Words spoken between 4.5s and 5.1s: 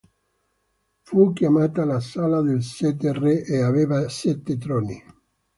troni.